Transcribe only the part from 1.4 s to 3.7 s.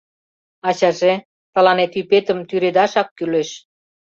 тыланет ӱпетым тӱредашак кӱлеш.